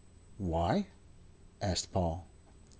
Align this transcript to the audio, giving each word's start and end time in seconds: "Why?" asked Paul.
"Why?" 0.39 0.87
asked 1.61 1.91
Paul. 1.91 2.25